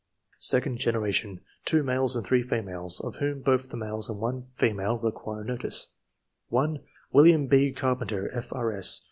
[0.39, 4.97] Second generation.— 2 males and 3 females,' of whom both the males and 1 female
[4.97, 5.89] requii'e notice:—
[6.51, 6.79] (l)
[7.11, 7.71] William B.
[7.71, 8.99] Carpenter, F.R.S.